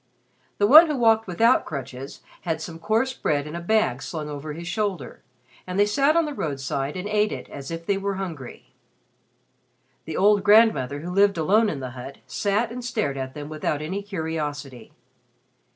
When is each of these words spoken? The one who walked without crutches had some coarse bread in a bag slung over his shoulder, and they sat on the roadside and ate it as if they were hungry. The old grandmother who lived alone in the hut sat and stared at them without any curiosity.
The 0.57 0.65
one 0.65 0.87
who 0.87 0.95
walked 0.97 1.27
without 1.27 1.63
crutches 1.63 2.21
had 2.41 2.59
some 2.59 2.79
coarse 2.79 3.13
bread 3.13 3.45
in 3.45 3.55
a 3.55 3.61
bag 3.61 4.01
slung 4.01 4.29
over 4.29 4.53
his 4.53 4.67
shoulder, 4.67 5.21
and 5.67 5.79
they 5.79 5.85
sat 5.85 6.17
on 6.17 6.25
the 6.25 6.33
roadside 6.33 6.97
and 6.97 7.07
ate 7.07 7.31
it 7.31 7.47
as 7.49 7.69
if 7.69 7.85
they 7.85 7.99
were 7.99 8.15
hungry. 8.15 8.73
The 10.05 10.17
old 10.17 10.43
grandmother 10.43 11.01
who 11.01 11.11
lived 11.13 11.37
alone 11.37 11.69
in 11.69 11.81
the 11.81 11.91
hut 11.91 12.17
sat 12.25 12.71
and 12.71 12.83
stared 12.83 13.15
at 13.15 13.35
them 13.35 13.47
without 13.47 13.79
any 13.79 14.01
curiosity. 14.01 14.91